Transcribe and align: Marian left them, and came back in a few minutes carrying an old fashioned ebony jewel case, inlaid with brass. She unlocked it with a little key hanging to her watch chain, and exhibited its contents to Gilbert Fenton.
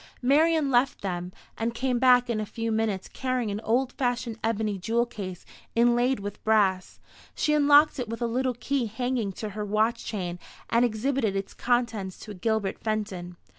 Marian 0.23 0.71
left 0.71 1.01
them, 1.01 1.31
and 1.59 1.75
came 1.75 1.99
back 1.99 2.27
in 2.27 2.39
a 2.41 2.45
few 2.47 2.71
minutes 2.71 3.07
carrying 3.07 3.51
an 3.51 3.59
old 3.61 3.91
fashioned 3.93 4.39
ebony 4.43 4.79
jewel 4.79 5.05
case, 5.05 5.45
inlaid 5.75 6.19
with 6.19 6.43
brass. 6.43 6.99
She 7.35 7.53
unlocked 7.53 7.99
it 7.99 8.09
with 8.09 8.19
a 8.23 8.25
little 8.25 8.55
key 8.55 8.87
hanging 8.87 9.31
to 9.33 9.49
her 9.49 9.63
watch 9.63 10.03
chain, 10.03 10.39
and 10.71 10.83
exhibited 10.83 11.35
its 11.35 11.53
contents 11.53 12.17
to 12.21 12.33
Gilbert 12.33 12.79
Fenton. 12.83 13.37